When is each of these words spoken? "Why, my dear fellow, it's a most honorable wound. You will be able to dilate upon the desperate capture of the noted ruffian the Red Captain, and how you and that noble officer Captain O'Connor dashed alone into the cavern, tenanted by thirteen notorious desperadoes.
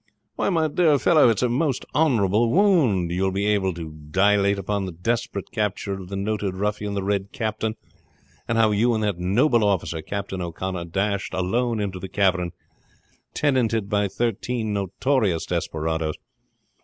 "Why, 0.35 0.49
my 0.49 0.67
dear 0.67 0.97
fellow, 0.97 1.29
it's 1.29 1.43
a 1.43 1.47
most 1.47 1.85
honorable 1.93 2.49
wound. 2.49 3.11
You 3.11 3.21
will 3.21 3.31
be 3.31 3.45
able 3.45 3.71
to 3.75 3.91
dilate 4.09 4.57
upon 4.57 4.85
the 4.87 4.91
desperate 4.91 5.51
capture 5.51 5.93
of 5.93 6.09
the 6.09 6.15
noted 6.15 6.55
ruffian 6.55 6.95
the 6.95 7.03
Red 7.03 7.31
Captain, 7.31 7.75
and 8.47 8.57
how 8.57 8.71
you 8.71 8.95
and 8.95 9.03
that 9.03 9.19
noble 9.19 9.63
officer 9.63 10.01
Captain 10.01 10.41
O'Connor 10.41 10.85
dashed 10.85 11.35
alone 11.35 11.79
into 11.79 11.99
the 11.99 12.09
cavern, 12.09 12.49
tenanted 13.35 13.89
by 13.89 14.07
thirteen 14.07 14.73
notorious 14.73 15.45
desperadoes. 15.45 16.15